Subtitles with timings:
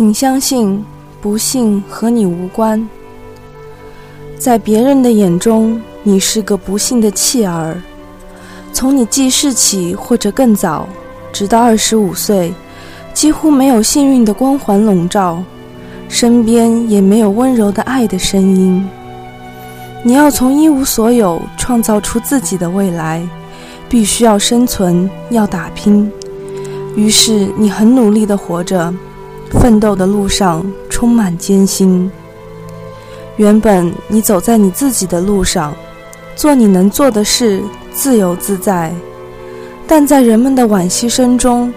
[0.00, 0.82] 请相信，
[1.20, 2.88] 不幸和你无关。
[4.38, 7.78] 在别人的眼中，你是个不幸的弃儿。
[8.72, 10.88] 从你记事起，或者更早，
[11.30, 12.50] 直到二十五岁，
[13.12, 15.42] 几乎没有幸运的光环笼罩，
[16.08, 18.82] 身边也没有温柔的爱的声音。
[20.02, 23.22] 你要从一无所有创造出自己的未来，
[23.86, 26.10] 必须要生存，要打拼。
[26.96, 28.94] 于是你很努力地活着，
[29.50, 32.10] 奋斗的路上充满艰辛。
[33.36, 35.74] 原本你走在你自己的路上，
[36.36, 38.92] 做你能做的事，自由自在。
[39.86, 41.72] 但在人们的惋惜声中，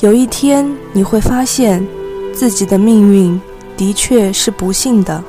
[0.00, 1.86] 有一天你会发现，
[2.32, 3.40] 自己的命运
[3.76, 5.22] 的确是不幸的。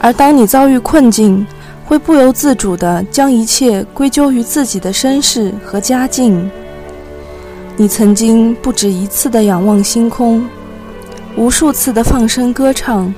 [0.00, 1.46] 而当你遭遇困境，
[1.84, 6.50] 会不由自主地将一切归咎于自己的身世和家境。
[7.76, 10.46] 你曾经不止一次地仰望星空，
[11.36, 13.12] 无数次地放声歌唱。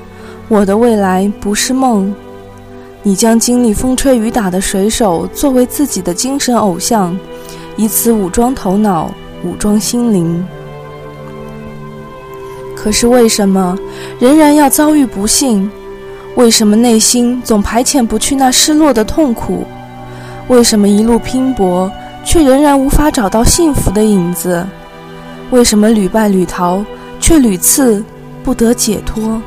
[0.49, 2.15] 我的未来不是梦。
[3.03, 7.17] 你将经历风吹雨打的水手作为自己的精神偶像，
[7.77, 9.13] 以此武装头脑，
[9.45, 10.43] 武装心灵。
[12.75, 13.77] 可是为什么
[14.19, 15.71] 仍然要遭遇不幸？
[16.37, 19.65] 为什么内心总排遣不去那失落的痛苦？
[20.49, 21.91] 为什么一路拼搏，
[22.27, 24.67] 却仍然无法找到幸福的影子？
[25.53, 26.85] 为什么屡败屡逃，
[27.21, 28.05] 却屡次
[28.43, 29.41] 不得解脱？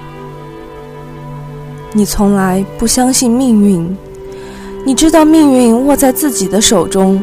[1.91, 3.97] 你从来不相信命运，
[4.85, 7.22] 你知道命运握在自己的手中。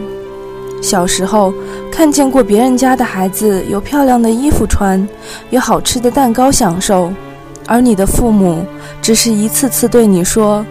[0.83, 1.55] 小时候
[1.91, 5.09] 看见过别人家的孩子有漂亮的衣服穿，
[5.49, 7.11] 有好吃的蛋糕享受，
[7.67, 8.63] 而你的父母
[9.01, 10.65] 只是一次次对你说：“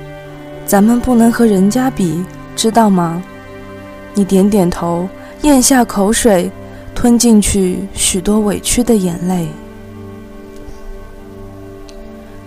[0.67, 2.23] 咱们不能和人家比，
[2.56, 3.19] 知道吗？”
[4.16, 5.08] 你点点头，
[5.44, 6.50] 咽下口水，
[6.96, 9.48] 吞进去许多委屈的眼泪。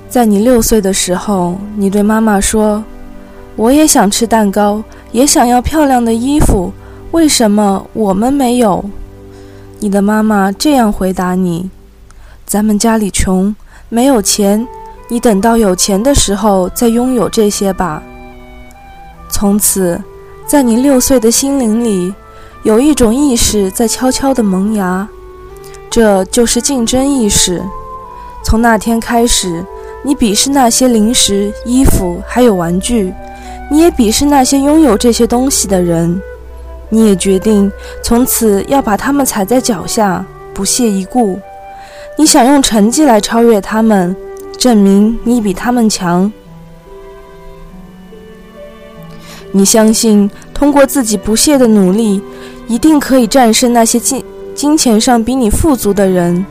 [0.09, 2.83] 在你六岁的时候，你对妈妈说
[3.55, 6.73] ：“我也想吃蛋糕，也想要漂亮的衣服，
[7.11, 8.83] 为什么我们没有？”
[9.78, 11.71] 你的妈妈这样回答你
[12.47, 13.55] ：“咱们家里穷，
[13.91, 14.67] 没有钱，
[15.09, 18.03] 你等到有钱的时候再拥有这些吧。”
[19.28, 20.03] 从此，
[20.48, 22.12] 在你六岁的心灵里，
[22.64, 25.06] 有一种意识在悄悄地萌芽，
[25.88, 27.62] 这就是竞争意识。
[28.42, 29.64] 从那天开始。
[30.04, 33.12] 你鄙视那些零食、衣服，还有玩具；
[33.69, 36.22] 你也鄙视那些拥有这些东西的人。
[36.88, 37.70] 你也决定
[38.03, 41.38] 从此要把他们踩在脚下，不屑一顾。
[42.16, 44.15] 你想用成绩来超越他们，
[44.56, 46.32] 证明你比他们强。
[49.53, 52.20] 你相信通过自己不懈的努力，
[52.66, 56.44] 一定可以战胜那些金金钱上比你富足的人。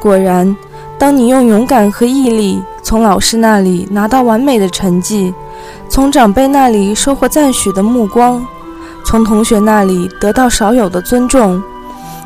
[0.00, 0.56] 果然，
[0.98, 2.62] 当你用勇敢和毅力。
[2.80, 5.34] 从老师那里拿到完美的成绩，
[5.90, 8.42] 从长辈那里收获赞许的目光，
[9.04, 11.62] 从同学那里得到少有的尊重，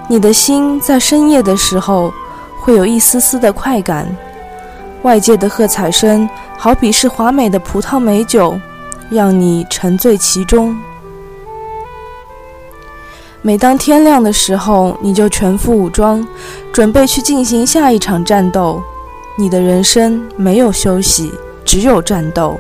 [0.07, 2.15] 你的心在深夜的时候
[2.61, 4.07] 会有一丝丝的快感。
[5.03, 8.57] 外界的喝彩声好比是华美的葡萄美酒，
[9.13, 10.77] 让你沉醉其中。
[13.43, 16.27] 每当天亮的时候，你就全副武装，
[16.73, 18.83] 准备去进行下一场战斗。
[19.37, 21.33] 你的人生没有休息，
[21.65, 22.59] 只有战斗。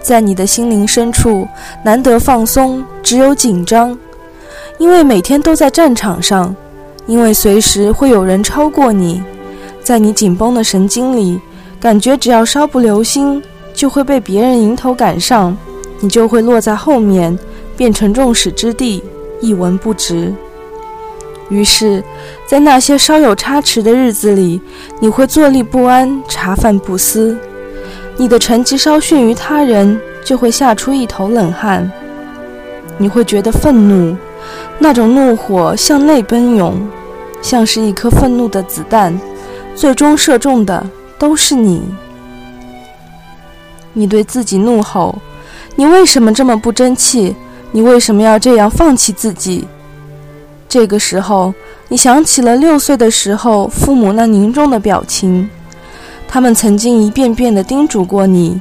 [0.00, 1.48] 在你的心灵深处，
[1.82, 3.96] 难得放松，只有紧张，
[4.78, 6.54] 因为每天都在战场上，
[7.06, 9.22] 因为随时会有人超过你。
[9.82, 11.40] 在你紧绷的神经里，
[11.80, 13.42] 感觉只要稍不留心，
[13.76, 15.54] 就会被别人迎头赶上，
[16.00, 17.38] 你就会落在后面，
[17.76, 19.04] 变成众矢之的，
[19.42, 20.34] 一文不值。
[21.50, 22.02] 于是，
[22.46, 24.60] 在那些稍有差池的日子里，
[24.98, 27.36] 你会坐立不安、茶饭不思；
[28.16, 31.88] 你的成绩稍逊于他人，就会吓出一头冷汗。
[32.96, 34.16] 你会觉得愤怒，
[34.78, 36.74] 那种怒火向内奔涌，
[37.42, 39.20] 像是一颗愤怒的子弹，
[39.74, 40.84] 最终射中的
[41.18, 41.82] 都是你。
[43.98, 45.16] 你对自己怒吼
[45.74, 47.34] ：“你为什么这么不争气？
[47.72, 49.66] 你为什么要这样放弃自己？”
[50.68, 51.54] 这个时候，
[51.88, 55.48] 你想起了六岁的时候父母那凝重的表情，
[56.28, 58.60] 他们曾经一遍遍地叮嘱过你：“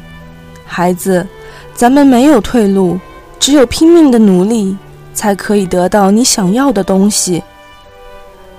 [0.66, 1.28] 孩子，
[1.74, 2.98] 咱们没有退路，
[3.38, 4.78] 只有拼命的努力，
[5.14, 7.44] 才可以得到你想要的东西。”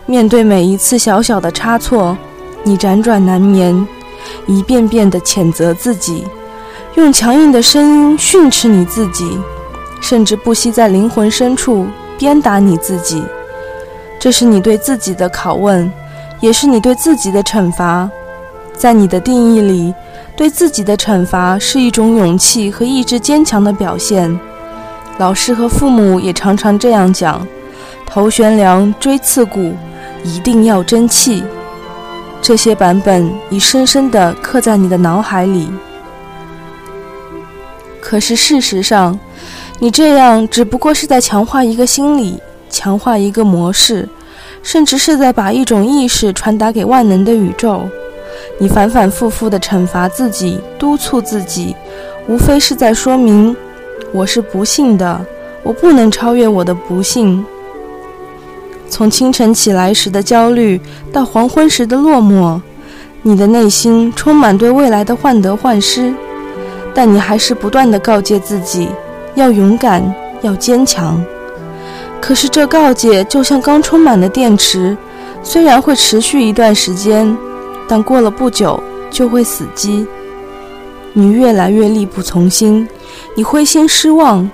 [0.05, 2.17] 面对每一次小小的差错，
[2.63, 3.89] 你辗转难眠，
[4.47, 6.25] 一遍遍地谴责自己，
[6.97, 9.39] 用强硬的声音训斥你自己，
[10.01, 11.87] 甚至不惜在灵魂深处
[12.19, 13.23] 鞭打你自己。
[14.19, 15.93] 这是你对自己的拷问，
[16.41, 18.09] 也是你对自己的惩罚。
[18.75, 19.95] 在你的定义里，
[20.35, 24.35] 对自己的惩罚是一种勇气和意志坚强的表现。
[25.19, 27.47] 老师和父母也常常这样讲
[28.07, 29.75] ：“头悬梁，锥刺股，
[30.25, 31.45] 一定要争气。”
[32.41, 35.69] 这些版本已深深地刻在你的脑海里。
[38.09, 39.19] 可是事实上，
[39.81, 42.39] 你这样只不过是在强化一个心理，
[42.71, 44.09] 强化一个模式，
[44.63, 47.83] 甚至是在把一种意识传达给万能的宇宙。
[48.59, 51.75] 你反反复复地惩罚自己，督促自己，
[52.29, 53.57] 无非是在说明：
[54.13, 55.21] 我是不幸的，
[55.65, 57.45] 我不能超越我的不幸。
[58.89, 60.81] 从清晨起来时的焦虑，
[61.13, 62.61] 到黄昏时的落寞，
[63.23, 66.15] 你的内心充满对未来的患得患失，
[66.97, 68.89] 但你还是不断地告诫自己
[69.35, 70.03] 要勇敢，
[70.41, 71.23] 要坚强。
[72.23, 74.97] 可是这告诫就像刚充满的电池，
[75.43, 77.37] 虽然会持续一段时间，
[77.87, 80.07] 但过了不久就会死机。
[81.13, 82.89] 你越来越力不从心，
[83.35, 84.51] 你灰心失望，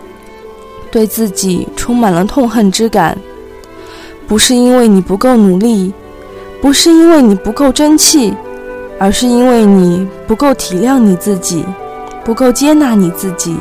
[0.91, 3.17] 对自己充满了痛恨之感。
[4.27, 5.93] 不是因为你不够努力，
[6.61, 8.35] 不是因为你不够争气，
[8.99, 11.65] 而是因为你不够体谅你自己，
[12.25, 13.57] 不够接纳你自己。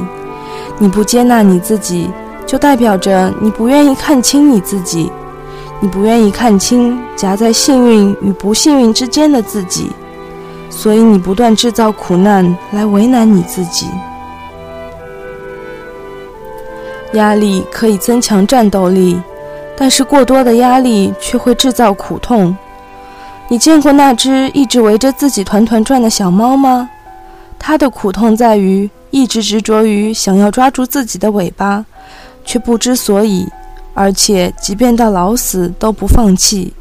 [0.78, 2.10] 你不接纳你自己，
[2.46, 5.12] 就代表着你不愿意看清你自己，
[5.80, 9.92] 你不愿意看清夹在幸运与不幸运之间的自己，
[10.70, 13.88] 所以你不断制造苦难来为难你自己。
[17.14, 19.22] 压力可以增强战斗力。
[19.78, 22.56] 但是过多的压力却会制造苦痛。
[23.48, 26.88] 你见过那只一直围着自己团团转的小猫吗？
[27.64, 31.86] 它的苦痛在于一直执着于想要抓住自己的尾巴，
[32.44, 33.48] 却不知所以，
[33.94, 36.74] 而且即便到老死都不放弃。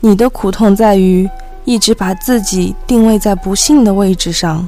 [0.00, 1.28] 你的苦痛在于
[1.66, 4.66] 一直把自己定位在不幸的位置上。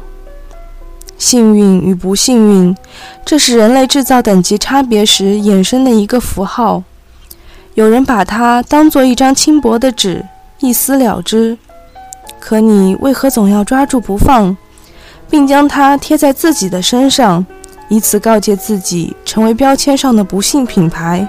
[1.17, 2.77] 幸运与不幸运，
[3.25, 6.83] 这是人类制造等级差别时衍生的一个符号。
[7.73, 10.23] 有人把它当做一张轻薄的纸，
[10.61, 11.57] 一撕了之。
[12.39, 14.55] 可你为何总要抓住不放，
[15.29, 17.45] 并将它贴在自己的身上，
[17.89, 21.27] 以此告诫自己成为标签上的不幸品牌？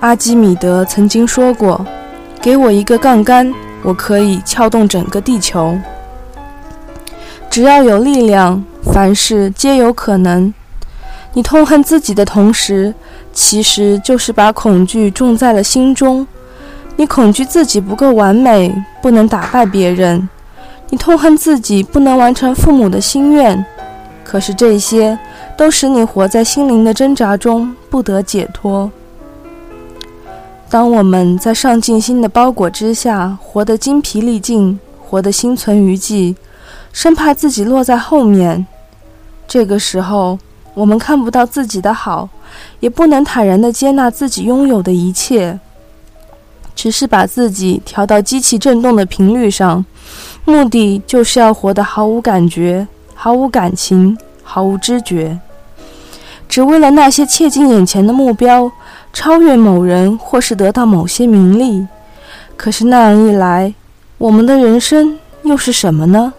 [0.00, 1.84] 阿基米德曾经说过
[2.40, 5.76] ：“给我一个杠杆，我可以撬动整个地球。
[7.50, 10.52] 只要有力量，凡事皆有可能。”
[11.34, 12.94] 你痛恨自己的同时，
[13.32, 16.26] 其实就是把恐惧种在了心中。
[16.96, 20.28] 你恐惧自己不够完美，不能打败别人；
[20.90, 23.64] 你痛恨自己不能完成父母的心愿。
[24.24, 25.18] 可是这些
[25.56, 28.90] 都使你活在心灵的挣扎中，不得解脱。
[30.68, 36.36] 当我们在上进心的包裹之下，活得精疲力尽，活得心存余悸，
[36.92, 38.66] 生怕自己落在后面，
[39.46, 40.38] 这个时候。
[40.74, 42.28] 我们看不到自己的好，
[42.78, 45.58] 也不能坦然地接纳自己拥有的一切，
[46.78, 49.84] 只是把自己调到机器振动的频率上，
[50.44, 52.86] 目的就是要活得毫无感觉、
[53.16, 55.40] 毫无感情、毫无知觉，
[56.48, 58.70] 只为了那些切近眼前的目标，
[59.12, 61.84] 超越某人或是得到某些名利。
[62.56, 63.74] 可是那样一来，
[64.16, 66.32] 我们的人生又是什么呢？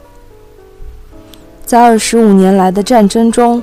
[1.65, 3.61] 在二十五年来的战争中。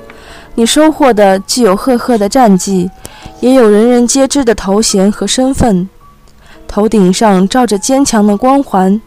[0.59, 2.91] 你收获的既有赫赫的战绩，
[3.41, 5.89] 也有人人皆知的头衔和身份，
[6.77, 9.01] 头顶上罩着坚强的光环，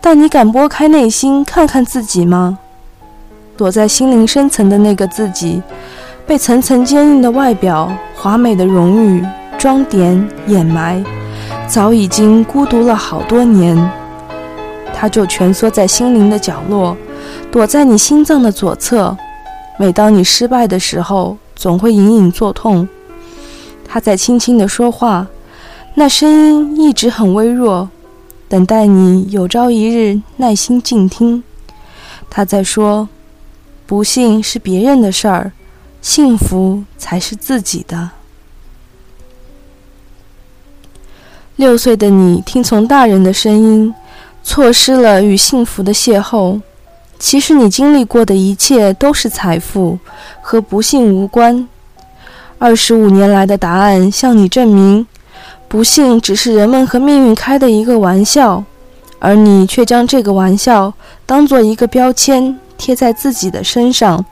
[0.00, 2.56] 但你敢拨开内心看看自己吗？
[3.56, 5.60] 躲在心灵深层的那个自己，
[6.28, 9.26] 被层层坚硬的外表、华美的荣誉
[9.58, 11.04] 装点掩埋，
[11.66, 13.76] 早已经孤独了好多年。
[14.94, 16.96] 他就蜷缩在心灵的角落，
[17.50, 19.16] 躲在你心脏的左侧。
[19.76, 22.88] 每当你失败的时候，总会隐隐作痛。
[23.84, 25.26] 他在轻轻地说话，
[25.98, 27.90] 那声音一直很微弱，
[28.48, 31.42] 等待你有朝一日耐心静听。
[32.30, 33.08] 他在说
[33.84, 35.50] ：“不幸是别人的事儿，
[36.00, 38.10] 幸福才是自己的。”
[41.56, 43.92] 六岁的你听从大人的声音，
[44.44, 46.60] 错失了与幸福的邂逅。
[47.18, 49.98] 其实你经历过的一切都是财富，
[50.40, 51.68] 和不幸无关。
[52.60, 55.04] 二十五年来的答案向你证明，
[55.68, 58.64] 不幸只是人们和命运开的一个玩笑，
[59.18, 60.92] 而你却将这个玩笑
[61.26, 64.24] 当做一个标签贴在自己的身上，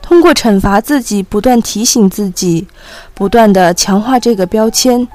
[0.00, 2.68] 通过惩罚自己，不断提醒自己，
[3.14, 5.08] 不断的强化这个标签，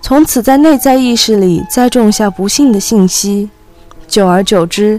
[0.00, 3.50] 从此在内在意识里栽种下不幸的信息。
[4.08, 4.98] 久而久之，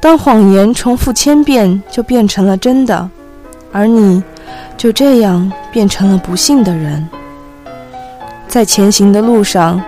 [0.00, 3.08] 当谎言重复千遍，就变成了真的，
[3.70, 4.22] 而你
[4.78, 7.06] 就这样变成了不幸的人。
[8.48, 9.80] 在前行的路上，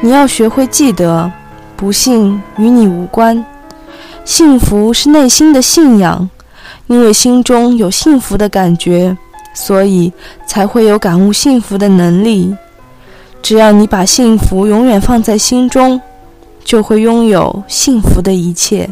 [0.00, 1.30] 你要学会记得，
[1.76, 3.44] 不幸与你无关，
[4.24, 6.28] 幸福是内心的信仰。
[6.88, 9.16] 因为心中有幸福的感觉，
[9.54, 10.12] 所以
[10.46, 12.54] 才会有感悟幸福的能力。
[13.40, 16.00] 只要你把幸福永远放在心中。
[16.62, 18.88] 就会拥有幸福的一切。